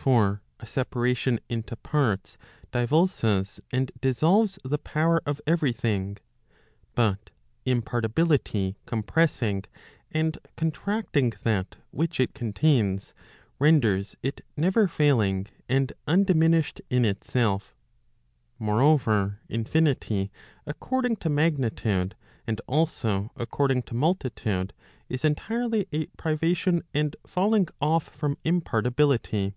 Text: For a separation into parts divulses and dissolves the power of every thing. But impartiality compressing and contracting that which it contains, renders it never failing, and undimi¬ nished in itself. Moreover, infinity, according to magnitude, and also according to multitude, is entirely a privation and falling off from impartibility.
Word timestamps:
For 0.00 0.40
a 0.58 0.66
separation 0.66 1.40
into 1.50 1.76
parts 1.76 2.38
divulses 2.72 3.60
and 3.70 3.92
dissolves 4.00 4.58
the 4.64 4.78
power 4.78 5.20
of 5.26 5.42
every 5.46 5.74
thing. 5.74 6.16
But 6.94 7.28
impartiality 7.66 8.78
compressing 8.86 9.64
and 10.10 10.38
contracting 10.56 11.34
that 11.42 11.76
which 11.90 12.18
it 12.18 12.32
contains, 12.32 13.12
renders 13.58 14.16
it 14.22 14.42
never 14.56 14.88
failing, 14.88 15.48
and 15.68 15.92
undimi¬ 16.08 16.48
nished 16.48 16.80
in 16.88 17.04
itself. 17.04 17.74
Moreover, 18.58 19.40
infinity, 19.50 20.32
according 20.64 21.16
to 21.16 21.28
magnitude, 21.28 22.14
and 22.46 22.58
also 22.66 23.30
according 23.36 23.82
to 23.82 23.94
multitude, 23.94 24.72
is 25.10 25.26
entirely 25.26 25.86
a 25.92 26.06
privation 26.16 26.84
and 26.94 27.16
falling 27.26 27.68
off 27.82 28.04
from 28.04 28.38
impartibility. 28.46 29.56